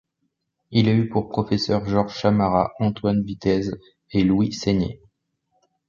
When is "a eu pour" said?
0.89-1.29